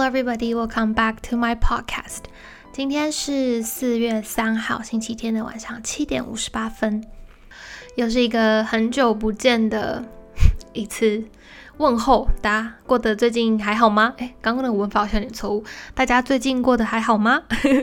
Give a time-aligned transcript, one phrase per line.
[0.00, 0.54] Hello, everybody.
[0.54, 2.22] Welcome back to my podcast.
[2.72, 7.04] 今天是四月三号，星期天的晚上七点五十八分，
[7.96, 10.02] 又是一个很久不见的
[10.72, 11.22] 一次
[11.76, 12.30] 问候。
[12.40, 14.14] 大家过得最近还好吗？
[14.16, 15.62] 哎，刚刚的文法好像有点错误。
[15.92, 17.42] 大家最近过得还好吗？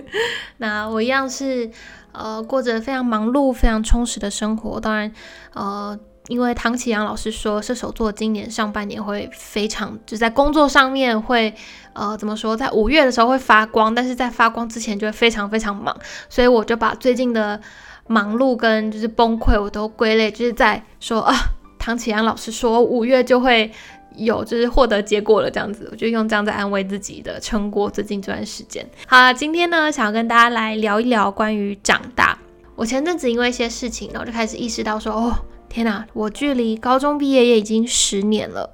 [0.57, 1.69] 那我一样是
[2.13, 4.79] 呃过着非常忙碌、非常充实的生活。
[4.79, 5.11] 当然，
[5.53, 5.99] 呃。
[6.27, 11.53] 因为唐启阳老师说，射手座今年上半年会非常，就在工作上面会，
[11.93, 15.95] 呃，怎么说，在五月的时候会发光，但是在发光之前就会非常非常忙，
[16.27, 17.59] 所以我就把最近的
[18.07, 21.33] 忙碌跟就是崩溃我都归类，就是在说啊，
[21.79, 23.71] 唐启阳老师说五月就会
[24.17, 28.85] 有就是获得结果了这样子，我就用这样在安慰自己的撑过最近这段时间。
[29.07, 32.37] 好，今天呢，想要跟大家来聊一聊关于长大。
[32.75, 35.33] 我前阵子因为一些事情，然后就开始意识到说，哦。
[35.69, 38.73] 天哪，我距离高中毕业也已经十年了。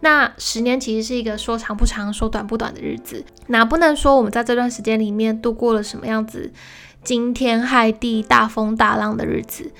[0.00, 3.24] 那十年其实是一个说长不长、说短不短的日子。
[3.48, 6.52] 那不能说我们在这段时间里面度过了什么样子
[7.04, 9.70] 惊天骇地、大风大浪的日子，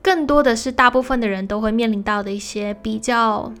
[0.00, 3.52] 更多的是大部分的人都会面临到的一些比较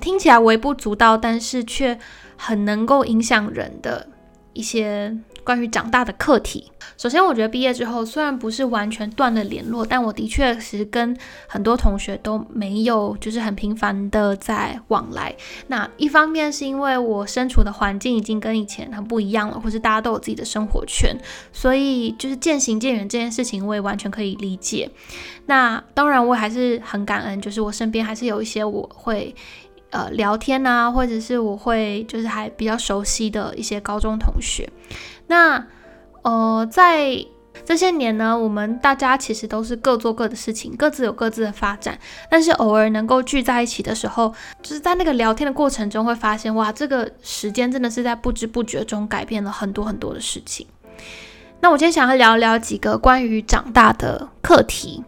[0.00, 1.98] 听起来微不足道，但是却
[2.36, 4.08] 很能够影响人的
[4.52, 5.16] 一些。
[5.48, 15.34] 关于长大的课题，首先我觉得毕业之后虽然不是完全断了联络，但我的确是跟很多同学都没有就是很频繁的在往来。
[15.68, 21.16] 那一方面是因为我身处的环境已经跟以前很不一样了，或是大家都有自己的生活圈，
[21.50, 24.90] 所以就是渐行渐远这件事情我也完全可以理解。
[25.46, 29.34] 那当然我还是很感恩，就是我身边还是有一些我会
[29.88, 34.68] 呃聊天啊，或者是我会就是还比较熟悉的一些高中同学。
[35.28, 35.66] 那，
[36.22, 37.24] 呃，在
[37.64, 41.98] 这些年呢，我们大家其实都是各做各的事情，各自有各自的发展。
[42.30, 50.66] 但是偶尔能够聚在一起的时候，就是在那个聊天的过程中，会发现哇，这个时间真的是在不知不觉中改变了很多很多的事情。
[51.60, 55.04] 那我今天想要聊聊几个关于长大的课题。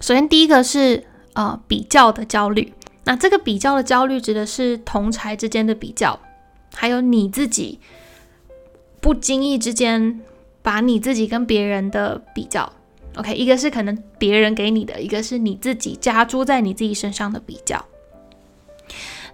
[0.00, 2.72] 首先，第一个是呃比较的焦虑。
[3.04, 6.18] 那这个比较的焦虑指的是同才之间的比较，
[6.74, 7.80] 还有你自己。
[9.02, 10.20] 不经意之间，
[10.62, 12.72] 把你自己跟别人的比较
[13.16, 17.84] ，OK，一个是可能别人给你的，一个是你自己加诸在你自己身上的比较。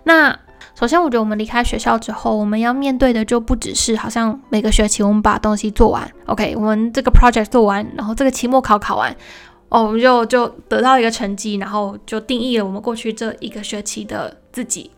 [0.05, 0.37] 那
[0.75, 9.15] 首先，我觉得我们离开学校之后，我们要面对的就不只是好像每个学期我们把东西做完，OK，我们这个 project 做完，然后这个期末考考完，
[9.69, 14.91] 哦，我们就就得到一个成绩，然后就定义了我们过去这一个学期的自己。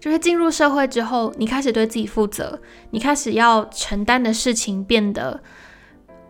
[0.00, 2.58] 就是进入社会之后，你开始对自己负责，
[2.90, 5.42] 你开始要承担的事情变得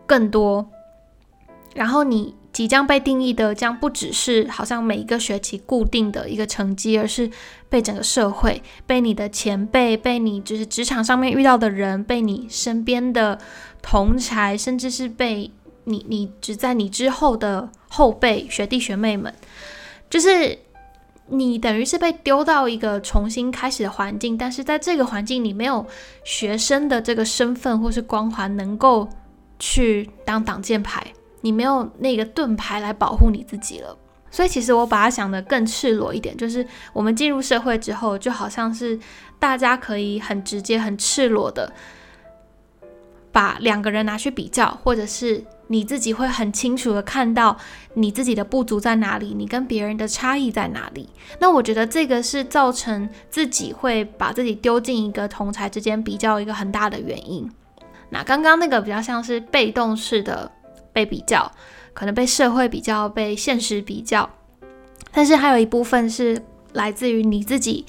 [0.05, 0.69] 更多，
[1.73, 7.31] 然后你即将被定义的将不只是好像每一个学期固定的一个成绩，而是
[7.69, 13.39] 被整个社会、被你的前辈、被你就是职场上面遇到的人、被你身边的
[13.81, 15.49] 同才，甚至是被
[15.85, 19.33] 你你只在你之后的后辈、学弟学妹们，
[20.09, 20.59] 就是。
[21.33, 25.85] 你等于是被丢到一个重新开始的环境，但是在这个环境你没有
[26.25, 29.07] 学生的这个身份或是光环能够
[29.57, 31.01] 去当挡箭牌，
[31.39, 33.97] 你没有那个盾牌来保护你自己了。
[34.29, 38.99] 所以其实我把它想的更赤裸一点，就是我们进入社会之后，就好像是
[39.39, 41.71] 大家可以很直接、很赤裸的
[43.31, 45.43] 把两个人拿去比较，或者是。
[45.67, 47.57] 你自己会很清楚的看到
[47.93, 51.07] 你自己的不足在哪里，你跟别人的差异在哪里。
[51.39, 57.49] 那我觉得这个是造成自己会把自己丢进一个同才之间比较一个很大的原因。
[58.09, 60.51] 那刚刚那个比较像是被动式的
[60.91, 61.49] 被比较，
[61.93, 64.29] 可能被社会比较，被现实比较，
[65.13, 66.43] 但是还有一部分是
[66.73, 67.85] 来自于你自己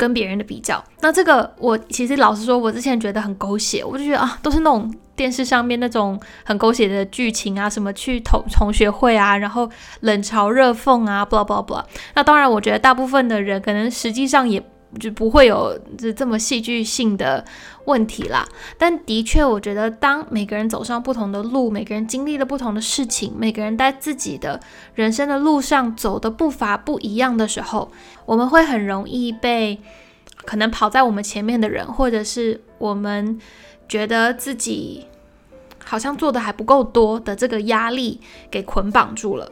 [0.00, 0.82] 跟别人的比较。
[1.00, 4.90] 那这个我其实老实说，我之前觉得很狗血，我就觉得啊，都是那种。
[5.16, 9.68] 电视上面那种很狗血的剧情啊，什么去同同学会啊，然后
[10.00, 11.84] 冷嘲热讽啊，blah blah blah。
[12.14, 14.62] 那当然，我觉得大部分的人可能实际上也
[14.98, 17.44] 就不会有这这么戏剧性的
[17.84, 18.48] 问题啦。
[18.78, 24.60] 但的确，我觉得当每个人走上不同的路，每个人经历了不同的事情，每个人在自己的
[24.94, 27.90] 人生的路上走的步伐不一样的时候，
[28.26, 29.78] 我们会很容易被
[30.44, 33.38] 可能跑在我们前面的人，或者是我们
[33.88, 35.06] 觉得自己。
[35.82, 39.50] 好像做的还不够多的这个压力给捆绑住了。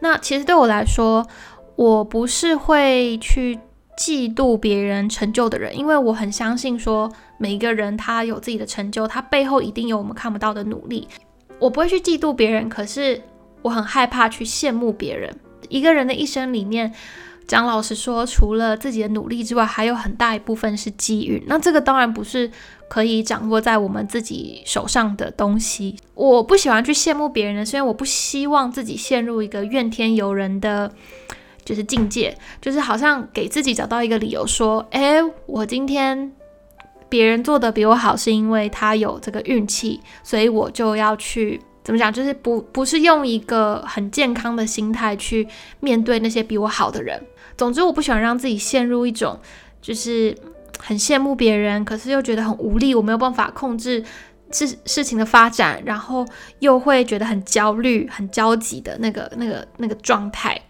[0.00, 1.26] 那其实对我来说，
[1.76, 3.58] 我不是会去
[3.96, 11.08] 嫉妒别人成就的人，因为我很相信说每一个人他有自己的成就，他背后一定有我们看不到的努力。
[11.58, 13.22] 我不会去嫉妒别人，可是
[13.62, 15.34] 我很害怕去羡慕别人。
[15.68, 16.92] 一个人的一生里面，
[17.48, 21.42] 讲老实说，除了自己的努力之外，还有很大一部分是机遇。
[21.46, 22.50] 那这个当然不是
[22.88, 25.96] 可以掌握在我们自己手上的东西。
[26.14, 30.92] 我不喜欢去羡慕别人的，是因为我不希望自己陷入一个怨天尤人的，
[31.66, 36.32] 就是境界，就是好像给自己找到一个理由说，哎，我今天
[37.10, 41.60] 别人做的比我好，是因为他有这个运气，所以我就要去。
[41.84, 42.12] 怎么讲？
[42.12, 45.46] 就是不不是用一个很健康的心态去
[45.78, 47.24] 面对那些比我好的人。
[47.56, 49.38] 总之，我不喜欢让自己陷入一种
[49.80, 50.36] 就是
[50.80, 54.04] 很羡慕别人，可是又觉得很无力，我没有办法控制
[54.50, 56.26] 事事情的发展，然后
[56.58, 60.60] 又会觉得很焦虑、很焦急的那个、那个、那个状态。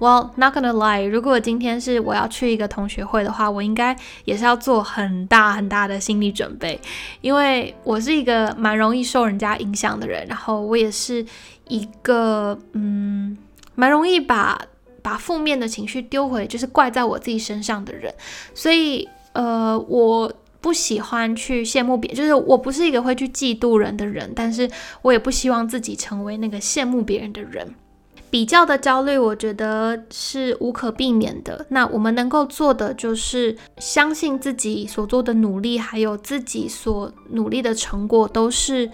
[0.00, 6.78] Well, not gonna lie，如果今天是我要去一个同学会的话，我应该也是要做很大很大的心理准备，
[7.20, 11.24] 因为我是一个蛮容易受人家影响的人，然后我也是
[11.68, 13.38] 一个嗯，
[13.76, 14.60] 蛮容易把
[15.00, 18.12] 把负面的情绪丢回，就是怪在我自己身上的人，
[18.54, 20.30] 所以呃，我
[20.60, 24.68] 不喜欢去羡慕别人，就是我不是一个会去嫉妒人的人，但是
[25.02, 27.74] 我也不希望自己成为那个羡慕别人的人。
[28.34, 31.64] 比较的焦虑，我觉得是无可避免的。
[31.68, 38.90] 那我们能够做的就是相信自己所做的努力，还有自己所努力的成果都是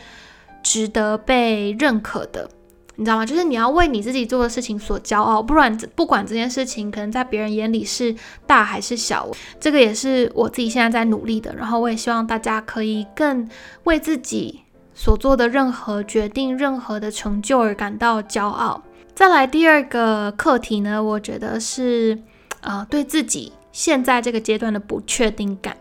[0.63, 2.51] 值得被认可的，
[2.97, 3.25] 你知道吗？
[3.25, 8.15] 就是你要为你自己做的事情所骄傲，不然不管这件事情可能在别人眼里是
[8.47, 9.27] 大还是小，
[9.59, 11.55] 这个也是我自己现在在努力的。
[11.57, 13.49] 然后我也希望大家可以更
[13.85, 14.61] 为自己
[14.93, 18.83] 所做的任何决定、任何的成就而感到骄傲。
[19.21, 22.19] 再来第二个课题呢，我觉得是，
[22.63, 25.77] 呃，对自己现在这个阶段的不确定感。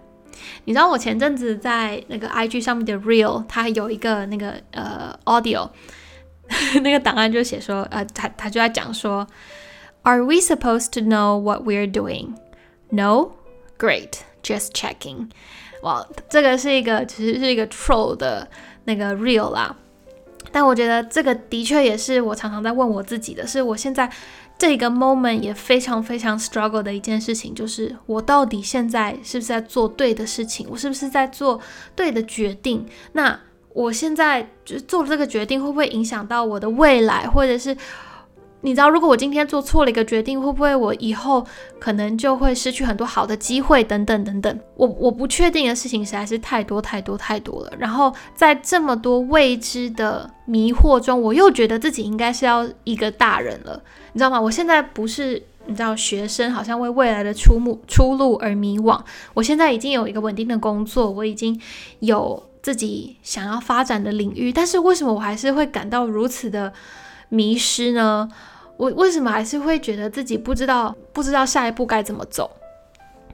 [0.66, 5.70] 你知道我前阵子在那个 IG 上面的 Real，它有一个那个呃 Audio，
[6.84, 9.26] 那个档案就写说，呃，他他就在讲说
[10.02, 12.34] ，Are we supposed to know what we're doing?
[12.90, 13.32] No,
[13.78, 15.30] great, just checking。
[15.84, 18.50] 哇，这个是一个其实是一个 Troll 的
[18.84, 19.78] 那个 Real 啦。
[20.52, 24.10] 但我觉得这个的确也是我常常在问我自己的，是我现在
[24.58, 30.68] 这个 moment 也非常非常 struggle 的一件事情，就是我到底现在是不是在做对的事情？
[30.70, 31.60] 我是不是在做
[31.96, 32.86] 对的决定？
[33.14, 33.40] 那
[33.74, 37.76] 我现在就做了这个决定，会不会影响到我的未来，或者是？
[38.62, 41.46] 你知道，如果我今天做错了一个决定，会不会我以后
[41.80, 43.82] 可能就会失去很多好的机会？
[43.84, 47.72] 等等等等，我我不确定的事情实在是太多太多太多了。
[47.78, 54.40] 然后在这么多未知的迷惑中，我又觉得自己应该是要一个大人了，你知道吗？
[54.40, 59.00] 我现在不是你知道学生，好像为未来的出目出路而迷惘。
[59.34, 61.58] 我现在已经有一个稳定的工作，我已经
[62.00, 66.74] 有自己想要发展的领域，但是为什么我还是会感到如此的
[67.30, 68.28] 迷失呢？
[68.76, 72.50] 我为什么还是会觉得自己不知道不知道下一步该怎么走？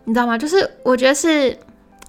[0.03, 0.37] 你知道吗？
[0.37, 1.55] 就是我觉得是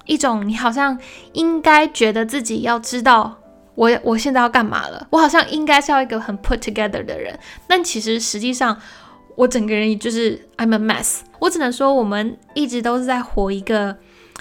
[0.05, 0.97] 一种你好像
[1.33, 3.37] 应该觉得自己要知道
[3.75, 5.07] 我我现在要干嘛了。
[5.11, 8.75] 我好像应该是要一个很 put together 的人，但其实实际上
[9.35, 11.19] 我整个人就是 I'm a mess。
[11.37, 13.95] 我只能说我们一直都是在活一个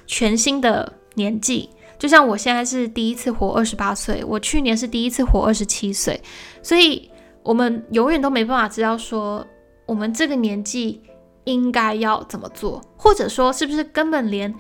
[0.06, 6.19] 全新的年纪，就像我现在是第一次活二十八岁，我去年是第一次活二十七岁，
[6.62, 7.10] 所以。
[7.46, 9.46] 我们永远都没办法知道说，
[9.86, 11.00] 我们这个年纪
[11.44, 14.53] 应该要怎么做，或者说是不是根本连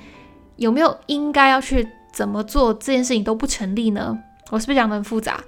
[0.54, 4.16] 有没有应该要去怎么做这件事情都不成立呢？
[4.50, 5.42] 我是不是讲的很复杂？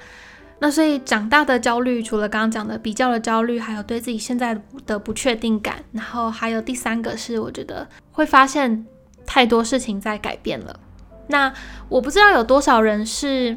[0.59, 8.85] 那所以长大的焦虑，除了刚刚讲的比较的焦虑，还有对自己现在的不确定感，然后还有第三个是，我觉得会发现
[9.25, 10.81] 太多事情在改变了。
[11.29, 11.53] 那
[11.89, 13.57] 我不知道有多少人是。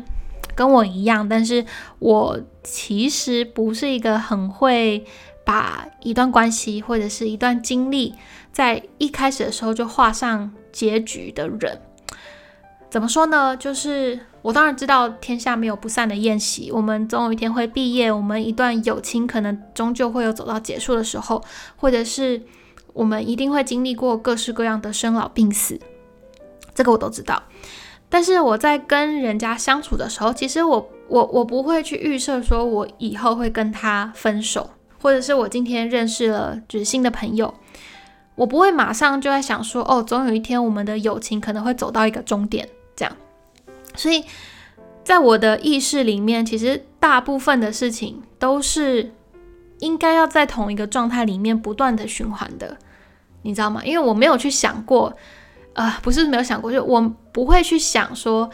[0.55, 1.65] 跟我一样，但是
[1.99, 5.05] 我其实不是一个很会
[5.45, 8.13] 把一段关系或者是一段经历
[8.51, 11.81] 在一开始的时候就画上结局的人。
[12.89, 13.55] 怎么说呢？
[13.55, 21.41] 就是我当然知道天下没有不散的宴席，我们总有一天会毕业，我们一段友情可能终究会有走到结束的时候，
[21.77, 22.41] 或者是
[22.91, 25.79] 我们一定会经历过各式各样的生老病死，
[26.75, 27.41] 这个我都知道。
[28.13, 34.69] 但是我在跟人家相处的时候，其实我我我不会去预设说我以后会跟他分手，
[35.01, 37.53] 或者是我今天认识了就是新的朋友，
[38.35, 43.17] 我不会马上就在想说哦，总有一天我们的友情可能会走到一个终点这样。
[43.95, 44.25] 所以
[45.05, 49.13] 在我的意识里面，其实大部分的事情都是
[49.79, 52.77] 应该要在同一个状态里面不断的循环的，
[53.43, 53.81] 你知道吗？
[53.85, 55.15] 因为我没有去想过。
[55.73, 57.01] 呃，不是没有想过，就我
[57.31, 58.49] 不会去想说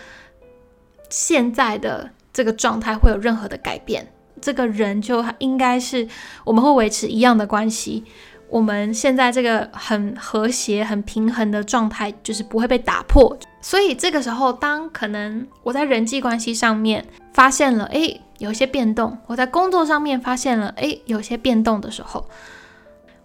[1.09, 4.07] 现在的这个状态会有任何的改变。
[4.39, 6.07] 这个人就应该是
[6.45, 8.03] 我们会维持一样的关系，
[8.49, 13.35] 我们现在这个很和谐、很平衡的状态，就是不会被打破。
[13.61, 22.23] 所以这个时候，当可能我在人际关系上面发现了，诶，有一些变动；我在工作上面发现了，诶，有些变动的时候，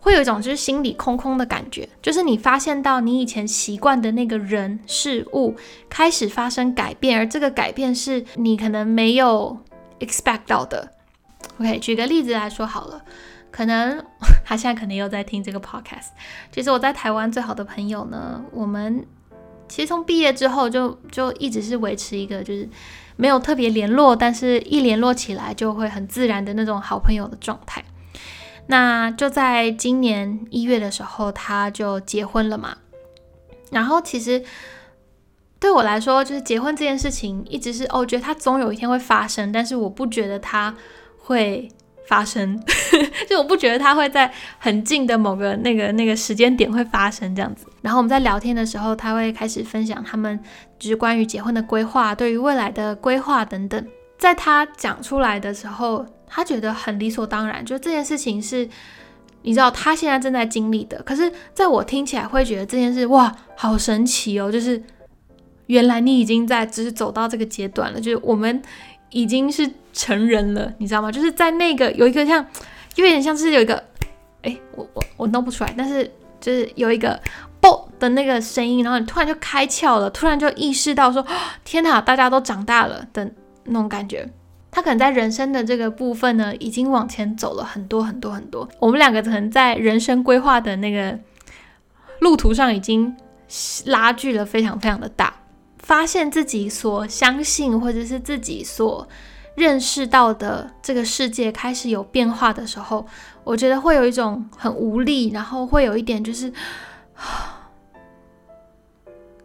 [0.02, 5.54] 会有一种就是心里空空的感觉，就是你发现到你以前习惯的那个人事物
[5.88, 9.56] 开始发生改变，而这个改变是你可能没有
[10.00, 10.90] expect 到的。
[11.58, 13.00] OK，举个例子来说好了。
[13.52, 14.02] 可能
[14.44, 16.08] 他现在可能又在听这个 podcast。
[16.50, 19.06] 其实我在台湾最好的朋友呢，我们
[19.68, 22.68] 其实从毕业之后就就一直是维持一个就是
[23.14, 27.84] 没有特别联络，但是一联络起来就会很自然的那种好朋友的状态。
[28.66, 32.76] 那就在今年一月的时候，他就结婚了嘛。
[33.70, 34.42] 然后其实
[35.58, 40.74] 对我来说，就是结婚这件事情一直是哦，觉得他总有一天会发生，但是我不觉得他
[41.18, 41.68] 会。
[42.08, 42.60] 发生，
[43.30, 47.64] 就我不觉得他会在很近的某个那个那个时间点会发生这样子。
[47.80, 50.38] 然后我们在聊天的时候，他会开始分享他们
[50.80, 53.86] 就是关于结婚的规划，对于未来的规划等等。
[54.18, 58.68] 在他讲出来的时候，他觉得很理所当然，就这件事情是，
[59.42, 61.02] 你知道他现在正在经历的。
[61.02, 64.82] 可是在我听起来会觉得这件事哇，好神奇哦，就是
[65.66, 68.62] 原来你已经在只是走到这个阶段了，就是我们。
[69.14, 71.12] 已经是成人了，你知道吗？
[71.12, 72.42] 就是在那个有一个像，
[72.94, 73.74] 有点像是有一个，
[74.40, 76.10] 哎，我我我弄不出来，但是
[76.40, 77.20] 就是有一个
[77.60, 81.22] 啵的那个声音，然后你突然就开窍了，突然就意识到说，
[81.62, 83.30] 天哪，大家都长大了的
[83.64, 84.26] 那种感觉。
[84.74, 88.66] 他可能在人生的这个部分呢，已经往前走了很多很多很多。
[88.78, 91.18] 我们两个可能在人生规划的那个
[92.20, 93.14] 路途上，已经
[93.84, 95.34] 拉距了非常非常的大。
[95.78, 99.06] 发现自己所相信或者是自己所
[99.56, 103.06] 认识到的这个世界开始有变化的时候，
[103.44, 106.50] 我觉得会有一种很无力，然后会有一点就是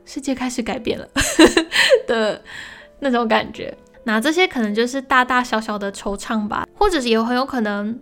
[0.06, 1.06] 世界开始改变了
[2.08, 2.42] 的
[3.00, 3.78] 那种感觉。
[4.08, 8.00] 那这些可能就是大大小小的惆怅吧，或者是有很有可能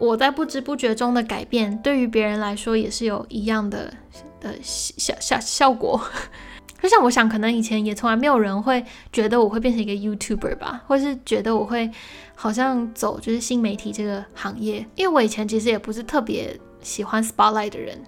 [0.00, 3.94] 我在不知不觉中的改变，对于别人来说也是有一样的
[4.40, 6.00] 的效效效果。
[6.82, 11.88] 就像我想，可能以前也从来没有人会觉得我会变成一个 YouTuber 吧，或是觉得我会
[12.34, 18.02] 好像走就是新媒体这个行业，因为我以前其实也不是特别喜欢 Spotlight 的人，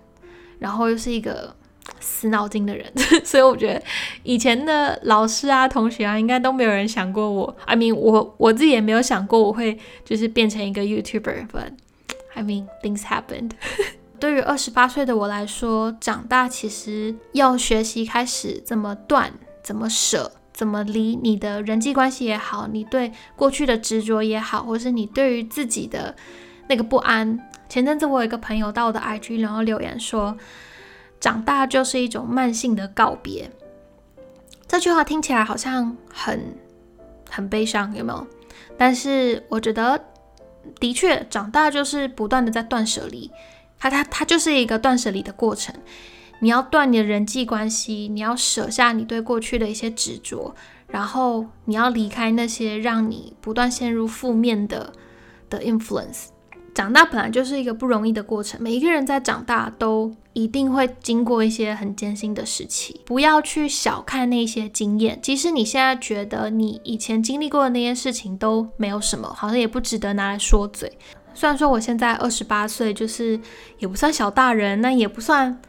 [0.59, 1.55] 然后又是一个
[2.01, 2.93] 死脑筋的人，
[3.25, 3.83] 所以我觉得
[4.23, 7.57] 以前的老师啊、同学啊，应该都没有人想过我。
[7.65, 11.73] I mean，我我自己也没有想过我会就是变成一个 YouTuber，but
[12.35, 13.53] I mean things happened。
[14.21, 19.33] 对于二十八岁的我来说，长大其实要学习开始怎么断、
[19.65, 21.17] 怎么舍、怎么离。
[21.17, 26.15] 你的人际关系也好，你对过去的执着也好，或是你对于自己的
[26.69, 27.37] 那个不安。
[27.69, 30.37] 前阵子我有一个朋友到我的 IG，然后留言说
[31.23, 33.49] ：“长大就是一种慢性的告别。”
[34.67, 36.59] 这句话听起来好像很
[37.31, 38.27] 很悲伤，有没有？
[38.77, 40.03] 但是我觉得，
[40.81, 43.31] 的确，长大就是不断的在断舍离。
[43.79, 45.75] 它它它就是一个断舍离的过程，
[46.41, 50.55] 你要断你的人际关系，你要舍下你对过去的一些执着，
[50.89, 54.93] 然后你要离开那些让你不断陷入负面的
[55.49, 56.27] 的 influence。
[56.75, 63.01] 长大本来就是一个不容易的过程，每一个人在长大都一定会经过一些很艰辛的时期。
[63.05, 70.91] 不要去小看那些经验，即使你现在觉得你以前经历过的那些事情都没有什么，好像也不值得拿来说嘴。
[71.35, 73.39] 虽然说我现在二十八岁，就是
[73.79, 75.61] 也不算小大人，那也不算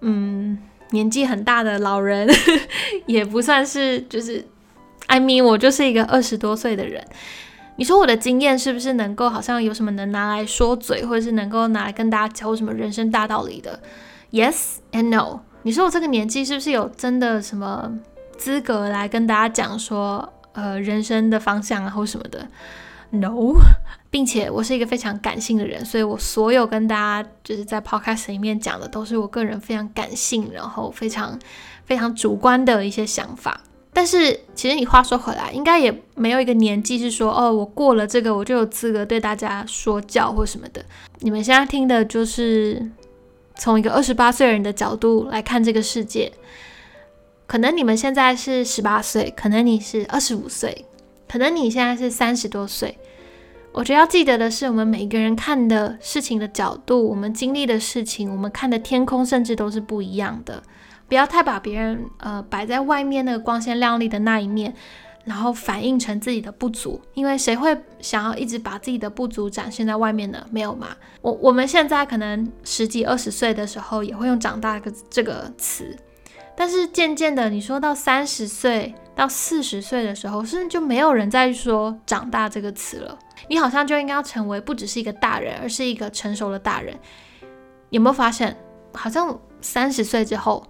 [0.00, 0.58] 嗯
[0.90, 2.28] 年纪很大的老人，
[3.06, 4.44] 也不算是就是
[5.06, 7.02] ，I mean 我就是一个二十多岁的人。
[7.76, 13.80] 你说我的经验是不是能够好像有什么能拿来说嘴，或者是能够拿来跟大家教什么人生大道理的
[14.32, 15.40] ？Yes and no。
[15.62, 17.90] 你说我这个年纪是不是有真的什么
[18.36, 22.46] 资格来跟大家讲说呃人生的方向啊或什么的
[23.10, 23.54] ？No，
[24.10, 31.38] 并且我是一个非常感性的人，所以我所有跟大家就是在 podcast 里面讲的，都是我个人非常感性，然后非常
[31.84, 33.60] 非常主观的一些想法。
[33.92, 40.84] 但是其实你话说回来，应该也没有一个年纪是说，哦，我过了这个，我就有资格对大家说教或什么的。
[41.18, 42.90] 你们现在听的就是
[43.56, 46.32] 从一个二十八岁人的角度来看这个世界，
[47.46, 50.84] 可能你们现在是十八岁，可能你是二十五岁。
[51.28, 52.98] 可能你现在是三十多岁，
[53.70, 60.60] 我觉得要记得的是，我们每个人看的事情的角度，我们经历的事情，我们看的天空，甚至都是不一样的。
[61.10, 64.72] 不要太把别人呃摆在外面那个光鲜亮丽的那一面
[65.24, 70.46] 然后反映成自己的不足，因为谁会想要一直把自己的不足展现在外面呢？
[70.50, 70.88] 没有嘛。
[71.20, 75.94] 我我们现在可能十几二十岁的时候也会用“长大”个这个词，
[76.56, 83.18] 但是渐渐的，你说到三十岁到四十岁的时候，甚至就没有人再说“长大”这个词了。
[83.48, 86.96] 你好像就应该要成为不只是一个大人，而是一个成熟的大人。
[87.90, 88.56] 有没有发现，
[88.94, 90.64] 好像三十岁之后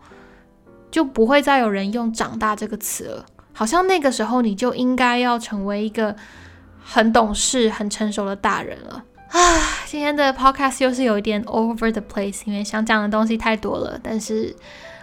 [0.91, 3.27] 就不会再有人用“长大”这个词了？
[3.53, 6.17] 好像那个时候你就应该要成为一个
[6.83, 9.39] 很懂事、很成熟的大人了啊！
[9.87, 14.55] 今天的 podcast 又是有一点 over the place，因为想讲的东西太多了，但是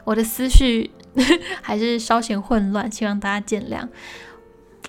[0.03, 0.89] 我的思绪
[1.61, 3.87] 还是稍显混乱，希望大家见谅。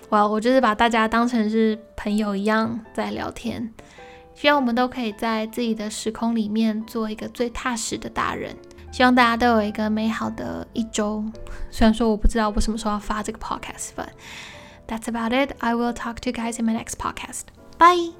[0.09, 3.71] 哇，我就是把大家当成是朋友一样在聊天，
[4.33, 8.55] 希望我们都可以在自己的时空里面做一个最踏实的大人。
[8.90, 11.24] 希望大家都有一个美好的一周。
[11.70, 14.08] 虽然说我不知道我什么时候要发这个 podcast，but
[14.86, 15.54] that's about it.
[15.58, 17.44] I will talk to you guys in my next podcast.
[17.78, 18.14] Bye.